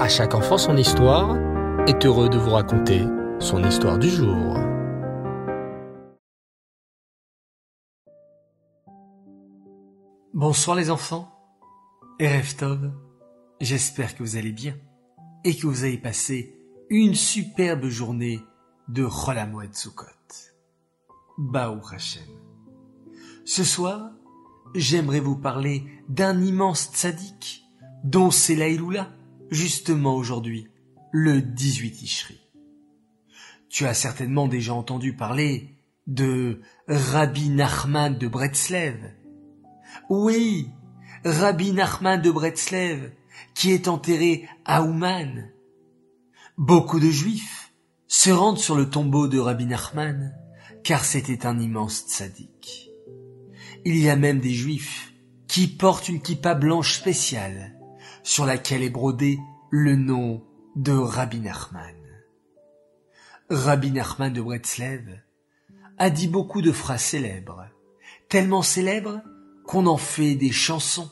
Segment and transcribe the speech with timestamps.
[0.00, 1.36] À chaque enfant son histoire
[1.86, 3.04] est heureux de vous raconter
[3.38, 4.56] son histoire du jour.
[10.32, 11.30] Bonsoir les enfants.
[12.18, 12.90] Erev Tov.
[13.60, 14.74] J'espère que vous allez bien
[15.44, 16.56] et que vous avez passé
[16.88, 18.40] une superbe journée
[18.88, 20.06] de Cholamoued Sukkot.
[21.36, 22.22] Baou Hashem.
[23.44, 24.12] Ce soir,
[24.74, 27.64] j'aimerais vous parler d'un immense tzaddik
[28.02, 29.10] dont c'est l'Aïloula,
[29.50, 30.68] justement aujourd'hui,
[31.12, 32.40] le 18 Ishri.
[33.68, 39.14] Tu as certainement déjà entendu parler de Rabbi Nachman de Bretzlev.
[40.08, 40.70] Oui,
[41.24, 43.12] Rabbi Nachman de Bretzlev,
[43.54, 45.50] qui est enterré à Ouman.
[46.58, 47.72] Beaucoup de juifs
[48.06, 50.34] se rendent sur le tombeau de Rabbi Nachman,
[50.82, 52.90] car c'était un immense tzaddik.
[53.84, 55.12] Il y a même des juifs
[55.46, 57.79] qui portent une kippa blanche spéciale,
[58.30, 60.40] sur laquelle est brodé le nom
[60.76, 61.96] de Rabbi Nachman.
[63.50, 65.20] Rabbi Nachman de Bretzlev
[65.98, 67.66] a dit beaucoup de phrases célèbres,
[68.28, 69.20] tellement célèbres
[69.66, 71.10] qu'on en fait des chansons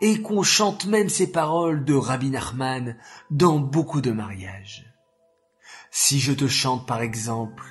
[0.00, 2.96] et qu'on chante même ces paroles de Rabbi Nachman
[3.32, 4.86] dans beaucoup de mariages.
[5.90, 7.64] Si je te chante par exemple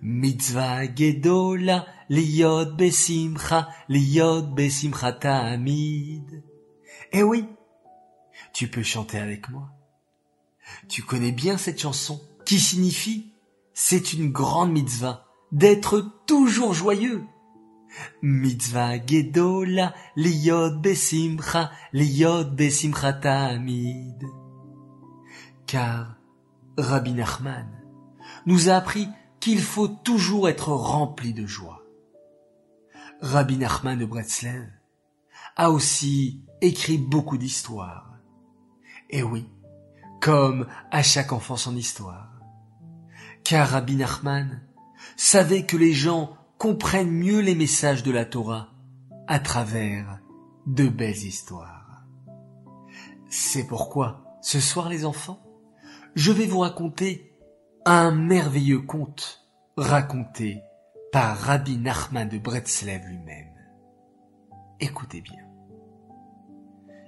[0.00, 6.42] Mitzvah Gedola Liyod Besimcha Liyod Besimcha Tamid.
[7.12, 7.46] Eh oui,
[8.56, 9.68] tu peux chanter avec moi.
[10.88, 13.34] Tu connais bien cette chanson qui signifie
[13.74, 17.22] c'est une grande mitzvah d'être toujours joyeux.
[18.22, 24.24] Mitzvah gedola liyod besimcha liyod besimcha tamid.
[25.66, 26.16] Car
[26.78, 27.68] Rabbi Nachman
[28.46, 29.06] nous a appris
[29.38, 31.82] qu'il faut toujours être rempli de joie.
[33.20, 34.70] Rabbi Nachman de Bretzlev
[35.56, 38.15] a aussi écrit beaucoup d'histoires.
[39.10, 39.48] Et oui,
[40.20, 42.32] comme à chaque enfant son histoire.
[43.44, 44.60] Car Rabbi Nachman
[45.16, 48.70] savait que les gens comprennent mieux les messages de la Torah
[49.28, 50.20] à travers
[50.66, 52.02] de belles histoires.
[53.28, 55.40] C'est pourquoi, ce soir les enfants,
[56.14, 57.32] je vais vous raconter
[57.84, 60.62] un merveilleux conte raconté
[61.12, 63.52] par Rabbi Nachman de Bretzlev lui-même.
[64.80, 65.44] Écoutez bien.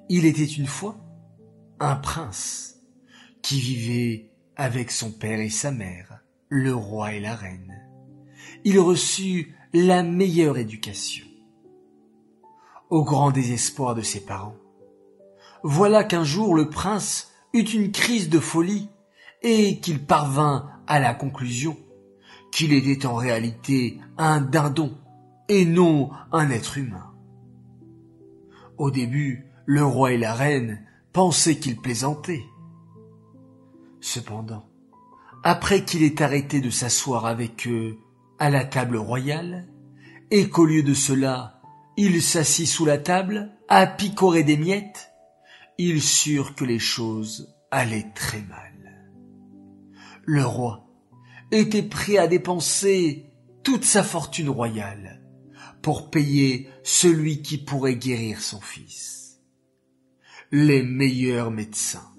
[0.09, 0.97] Il était une fois
[1.81, 2.81] un prince
[3.43, 7.81] qui vivait avec son père et sa mère, le roi et la reine.
[8.65, 11.27] Il reçut la meilleure éducation.
[12.91, 14.57] Au grand désespoir de ses parents,
[15.63, 18.89] voilà qu'un jour le prince eut une crise de folie
[19.43, 21.77] et qu'il parvint à la conclusion
[22.51, 24.97] qu'il était en réalité un dindon
[25.49, 27.15] et non un être humain.
[28.79, 32.45] Au début, le roi et la reine pensaient qu'il plaisantait.
[34.01, 34.69] Cependant,
[35.43, 37.99] après qu'il ait arrêté de s'asseoir avec eux
[38.39, 39.69] à la table royale,
[40.31, 41.61] et qu'au lieu de cela,
[41.97, 45.11] il s'assit sous la table à picorer des miettes,
[45.79, 48.73] ils surent que les choses allaient très mal.
[50.25, 50.87] Le roi
[51.51, 53.33] était prêt à dépenser
[53.63, 55.23] toute sa fortune royale
[55.83, 59.28] pour payer celui qui pourrait guérir son fils.
[60.51, 62.15] Les meilleurs médecins,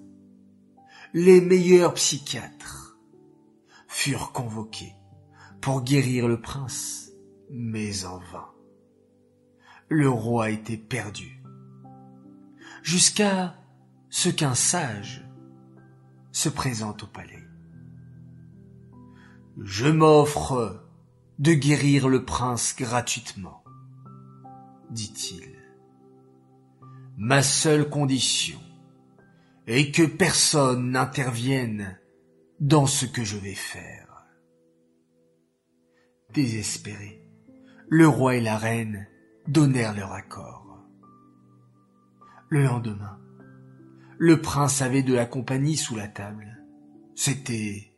[1.16, 2.96] les meilleurs psychiatres
[3.88, 4.94] furent convoqués
[5.62, 7.12] pour guérir le prince,
[7.50, 8.52] mais en vain.
[9.88, 11.42] Le roi était perdu,
[12.84, 13.56] jusqu'à
[14.12, 15.28] ce qu'un sage
[16.32, 17.48] se présente au palais.
[19.58, 20.88] Je m'offre
[21.40, 23.64] de guérir le prince gratuitement,
[24.92, 25.60] dit-il.
[27.22, 28.58] Ma seule condition
[29.68, 32.00] est que personne n'intervienne
[32.62, 34.26] dans ce que je vais faire.
[36.34, 37.22] Désespérés,
[37.90, 39.06] le roi et la reine
[39.50, 40.80] donnèrent leur accord.
[42.48, 43.20] Le lendemain,
[44.18, 46.64] le prince avait de la compagnie sous la table.
[47.16, 47.92] C'était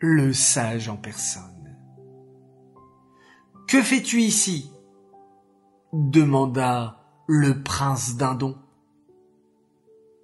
[0.00, 1.78] le sage en personne.
[3.68, 4.72] Que fais-tu ici?
[5.92, 8.56] demanda le prince Dindon.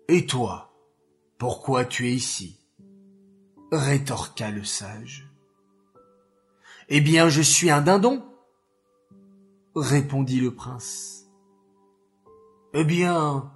[0.08, 0.72] Et toi,
[1.38, 2.58] pourquoi tu es ici?
[3.72, 5.28] rétorqua le sage.
[6.90, 8.22] Eh bien, je suis un dindon,
[9.74, 11.26] répondit le prince.
[12.74, 13.50] Eh bien,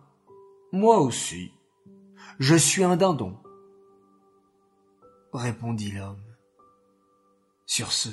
[0.73, 1.53] moi aussi,
[2.39, 3.37] je suis un dindon,
[5.35, 6.23] répondit l'homme.
[7.67, 8.09] Sur ce,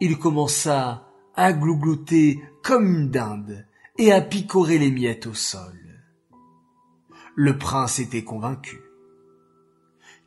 [0.00, 3.66] il commença à glouglouter comme une dinde
[4.00, 5.78] et à picorer les miettes au sol.
[7.36, 8.80] Le prince était convaincu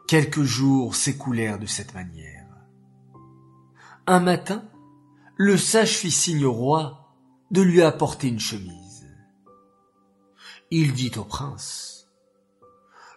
[0.08, 2.46] Quelques jours s'écoulèrent de cette manière.
[4.06, 4.64] Un matin,
[5.38, 7.16] le sage fit signe au roi
[7.50, 9.08] de lui apporter une chemise.
[10.70, 12.12] Il dit au prince,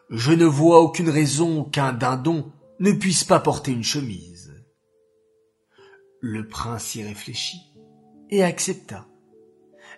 [0.09, 2.51] Je ne vois aucune raison qu'un dindon
[2.81, 4.55] ne puisse pas porter une chemise.
[6.21, 7.75] Le prince y réfléchit
[8.31, 9.07] et accepta.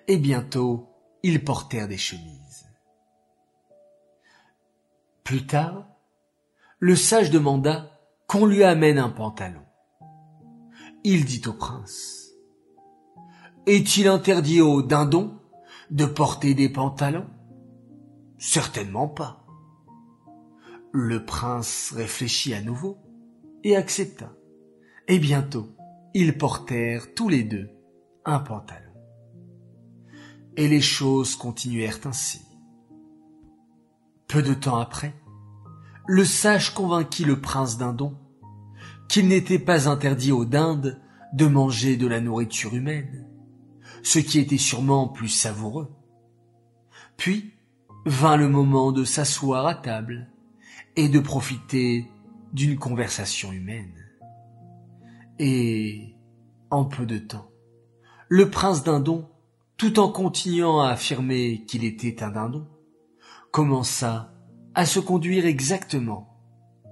[0.08, 0.88] Et bientôt,
[1.22, 2.66] ils portèrent des chemises.
[5.22, 5.86] Plus tard,
[6.78, 9.60] le sage demanda qu'on lui amène un pantalon.
[11.04, 12.30] Il dit au prince,
[13.66, 15.38] Est-il interdit aux dindons
[15.90, 17.28] de porter des pantalons?
[18.38, 19.44] Certainement pas.
[20.90, 22.96] Le prince réfléchit à nouveau
[23.62, 24.32] et accepta.
[25.06, 25.68] Et bientôt,
[26.14, 27.68] ils portèrent tous les deux
[28.24, 28.87] un pantalon.
[30.58, 32.42] Et les choses continuèrent ainsi.
[34.26, 35.14] Peu de temps après,
[36.08, 38.18] le sage convainquit le prince d'Indon
[39.08, 41.00] qu'il n'était pas interdit aux dindes
[41.32, 43.24] de manger de la nourriture humaine,
[44.02, 45.92] ce qui était sûrement plus savoureux.
[47.16, 47.54] Puis
[48.04, 50.28] vint le moment de s'asseoir à table
[50.96, 52.10] et de profiter
[52.52, 53.94] d'une conversation humaine.
[55.38, 56.16] Et,
[56.70, 57.48] en peu de temps,
[58.28, 59.28] le prince dindon,
[59.78, 62.66] tout en continuant à affirmer qu'il était un dindon,
[63.52, 64.34] commença
[64.74, 66.36] à se conduire exactement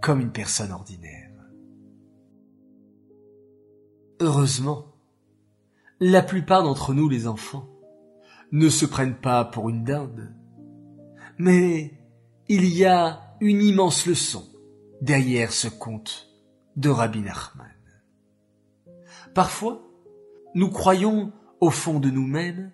[0.01, 1.33] comme une personne ordinaire.
[4.21, 4.95] Heureusement,
[5.99, 7.69] la plupart d'entre nous, les enfants,
[8.53, 10.33] ne se prennent pas pour une dinde,
[11.39, 11.93] mais
[12.49, 14.45] il y a une immense leçon
[15.03, 16.29] derrière ce conte
[16.77, 17.67] de Rabbi Nachman.
[19.35, 19.83] Parfois,
[20.55, 22.73] nous croyons au fond de nous-mêmes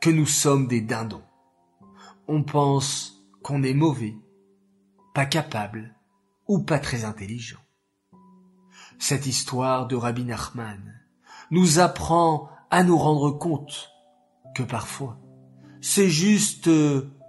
[0.00, 1.22] que nous sommes des dindons.
[2.26, 4.16] On pense qu'on est mauvais,
[5.14, 5.94] pas capable
[6.46, 7.60] ou pas très intelligent.
[8.98, 10.94] Cette histoire de Rabbi Nachman
[11.50, 13.90] nous apprend à nous rendre compte
[14.54, 15.18] que parfois
[15.80, 16.68] c'est juste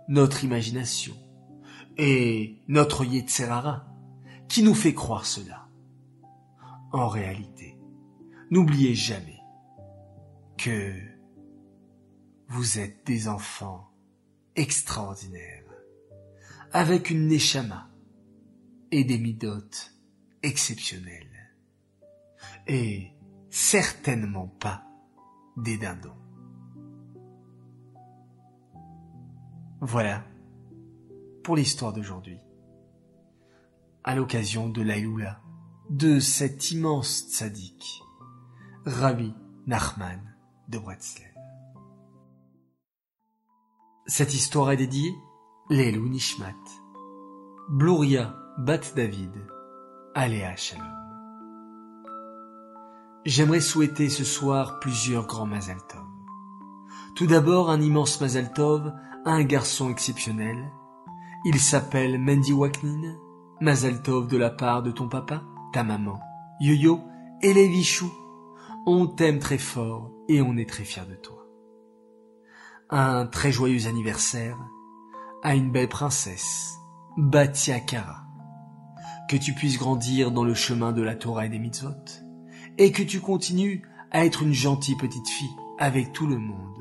[0.08, 1.16] notre imagination
[1.98, 3.86] et notre Yetzerara
[4.48, 5.68] qui nous fait croire cela.
[6.92, 7.78] En réalité,
[8.50, 9.40] n'oubliez jamais
[10.58, 10.94] que
[12.50, 13.92] vous êtes des enfants
[14.56, 15.64] extraordinaires,
[16.72, 17.90] avec une neshama
[18.92, 19.94] et des midotes
[20.42, 21.54] exceptionnelles,
[22.68, 23.12] et
[23.52, 24.84] certainement pas
[25.58, 26.18] des dindons.
[29.82, 30.26] Voilà
[31.44, 32.40] pour l'histoire d'aujourd'hui.
[34.04, 35.42] À l'occasion de l'Aïloula,
[35.90, 38.02] de cet immense tzaddik,
[38.86, 39.34] Rabbi
[39.68, 40.36] Nachman
[40.68, 41.29] de Bretzlen.
[44.10, 45.16] Cette histoire est dédiée
[45.70, 46.56] Lelou Nishmat,
[47.70, 49.32] Bluria Bat David,
[50.16, 50.84] Aléa Shalom.
[53.24, 56.02] J'aimerais souhaiter ce soir plusieurs grands Mazal Tov.
[57.16, 58.92] Tout d'abord un immense Mazal Tov
[59.26, 60.58] à un garçon exceptionnel.
[61.46, 63.16] Il s'appelle Mendy Waknin,
[63.62, 66.20] Mazal Tov de la part de ton papa, ta maman,
[66.60, 67.00] Yo-Yo
[67.44, 68.12] et les Vichous
[68.88, 71.39] on t'aime très fort et on est très fier de toi.
[72.92, 74.58] Un très joyeux anniversaire
[75.44, 76.80] à une belle princesse,
[77.18, 78.24] Batia Kara.
[79.30, 81.92] Que tu puisses grandir dans le chemin de la Torah et des mitzvot,
[82.80, 86.80] et que tu continues à être une gentille petite fille avec tout le monde,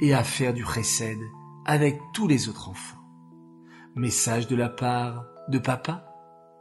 [0.00, 1.18] et à faire du chesed
[1.64, 3.02] avec tous les autres enfants.
[3.96, 6.06] Message de la part de papa,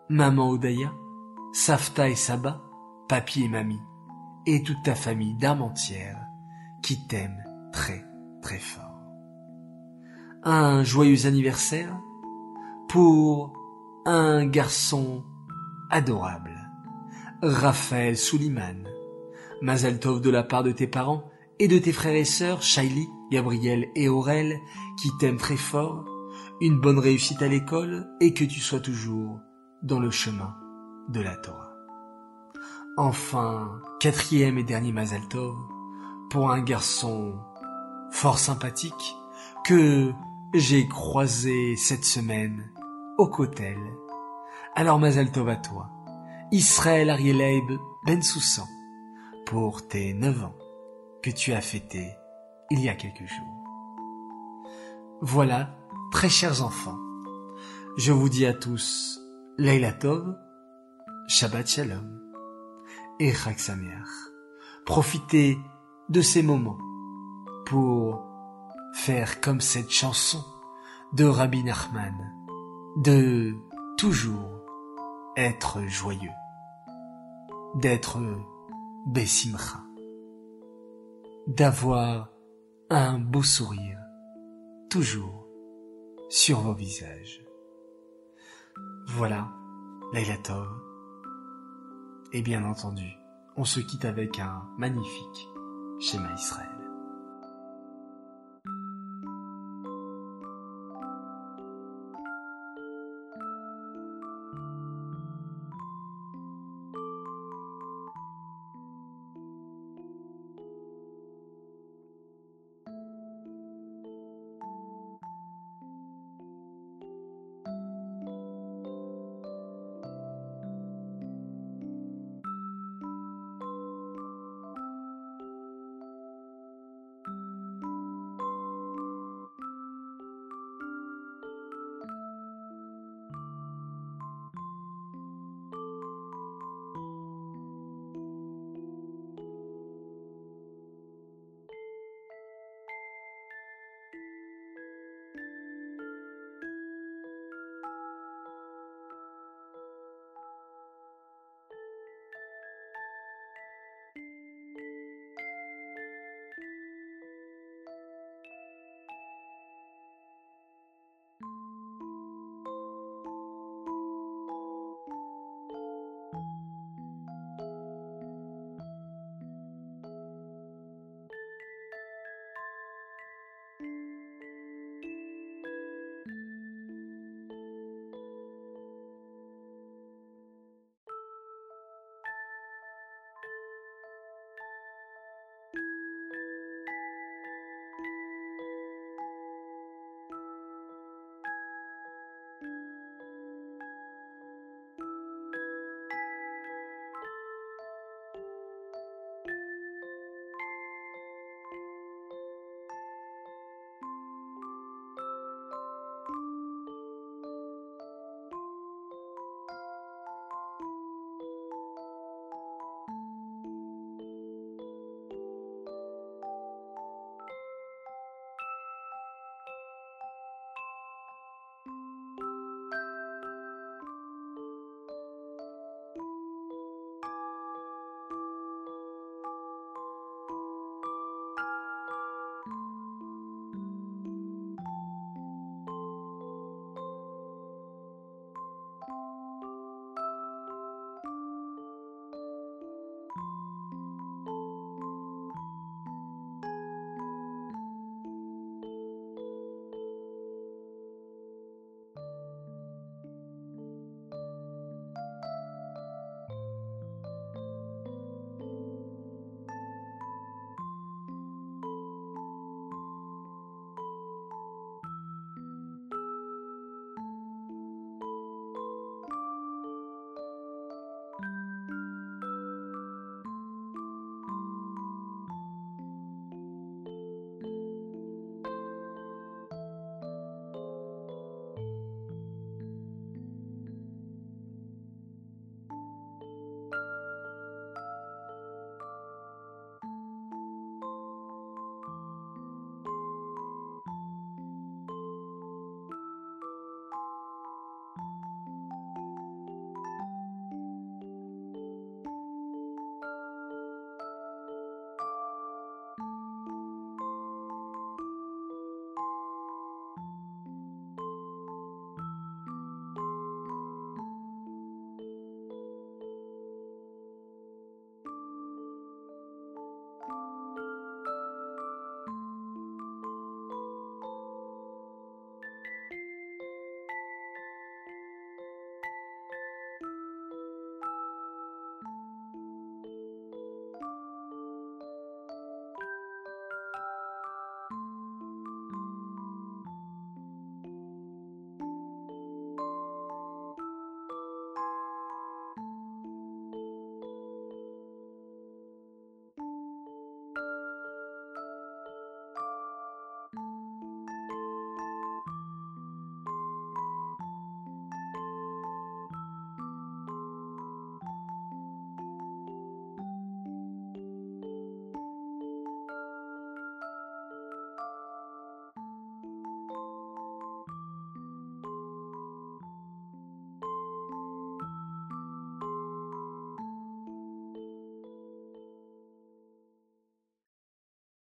[0.09, 0.91] maman Odaya,
[1.53, 2.63] Safta et Saba,
[3.07, 3.81] papy et mamie,
[4.47, 6.19] et toute ta famille d'âme entière
[6.81, 8.10] qui t'aime très
[8.41, 8.99] très fort.
[10.43, 11.97] Un joyeux anniversaire
[12.89, 13.53] pour
[14.05, 15.23] un garçon
[15.89, 16.57] adorable,
[17.41, 18.87] Raphaël Souliman,
[19.61, 21.29] Mazel Tov de la part de tes parents
[21.59, 24.59] et de tes frères et sœurs, Shaili, Gabriel et Aurel,
[24.99, 26.05] qui t'aiment très fort,
[26.59, 29.39] une bonne réussite à l'école et que tu sois toujours
[29.83, 30.55] dans le chemin
[31.09, 31.75] de la Torah.
[32.97, 35.21] Enfin, quatrième et dernier Mazal
[36.29, 37.35] pour un garçon
[38.11, 39.15] fort sympathique
[39.65, 40.11] que
[40.53, 42.69] j'ai croisé cette semaine
[43.17, 43.79] au Kotel.
[44.75, 45.89] Alors Mazal à toi,
[46.51, 47.71] Israël Arieleib
[48.05, 48.67] Ben Soussan,
[49.45, 50.55] pour tes neuf ans
[51.23, 52.11] que tu as fêtés
[52.69, 53.63] il y a quelques jours.
[55.21, 55.75] Voilà,
[56.11, 56.97] très chers enfants,
[57.97, 59.19] je vous dis à tous
[59.57, 60.35] Leila Tov,
[61.27, 62.19] Shabbat Shalom
[63.19, 63.33] et
[64.85, 65.57] Profitez
[66.09, 66.79] de ces moments
[67.71, 68.21] pour
[68.93, 70.43] faire comme cette chanson
[71.13, 72.13] de Rabbi Nachman,
[72.97, 73.53] de
[73.97, 74.65] toujours
[75.37, 76.35] être joyeux,
[77.75, 78.19] d'être
[79.07, 79.79] Bessimcha,
[81.47, 82.27] d'avoir
[82.89, 83.99] un beau sourire,
[84.89, 85.47] toujours
[86.27, 87.41] sur vos visages.
[89.07, 89.47] Voilà,
[90.11, 90.67] Laila Tov.
[92.33, 93.07] Et bien entendu,
[93.55, 95.47] on se quitte avec un magnifique
[96.01, 96.80] schéma Israël.